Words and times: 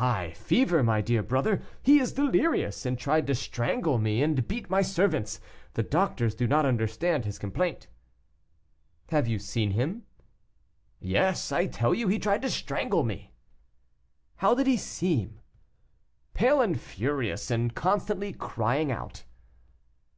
"High 0.00 0.30
fever, 0.32 0.82
my 0.82 1.02
dear 1.02 1.22
brother; 1.22 1.60
he 1.82 1.98
is 1.98 2.14
delirious, 2.14 2.86
and 2.86 2.98
tried 2.98 3.26
to 3.26 3.34
strangle 3.34 3.98
me 3.98 4.22
and 4.22 4.48
beat 4.48 4.70
my 4.70 4.80
servants. 4.80 5.42
The 5.74 5.82
doctors 5.82 6.34
do 6.34 6.46
not 6.46 6.64
understand 6.64 7.26
his 7.26 7.38
complaint." 7.38 7.88
"Have 9.10 9.28
you 9.28 9.38
seen 9.38 9.72
him?" 9.72 10.04
"Yes; 11.00 11.52
I 11.52 11.66
tell 11.66 11.92
you 11.92 12.08
he 12.08 12.18
tried 12.18 12.40
to 12.40 12.48
strangle 12.48 13.02
me." 13.02 13.34
"How 14.36 14.54
did 14.54 14.66
he 14.68 14.78
seem?" 14.78 15.38
"Pale 16.32 16.62
and 16.62 16.80
furious, 16.80 17.50
and 17.50 17.74
constantly 17.74 18.32
crying 18.32 18.90
out." 18.90 19.24